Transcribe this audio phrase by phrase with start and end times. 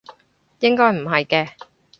[0.61, 1.49] 應該唔係嘅